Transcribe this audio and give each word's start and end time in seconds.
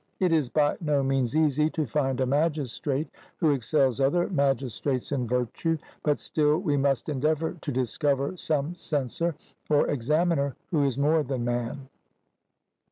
It 0.19 0.31
is 0.31 0.49
by 0.49 0.77
no 0.81 1.03
means 1.03 1.35
easy 1.37 1.69
to 1.69 1.85
find 1.85 2.19
a 2.19 2.25
magistrate 2.25 3.07
who 3.37 3.51
excels 3.51 3.99
other 4.01 4.27
magistrates 4.29 5.11
in 5.11 5.27
virtue, 5.27 5.77
but 6.01 6.19
still 6.19 6.57
we 6.57 6.75
must 6.75 7.07
endeavour 7.07 7.53
to 7.61 7.71
discover 7.71 8.35
some 8.35 8.73
censor 8.73 9.35
or 9.69 9.87
examiner 9.89 10.55
who 10.71 10.81
is 10.85 10.97
more 10.97 11.21
than 11.21 11.45
man. 11.45 11.87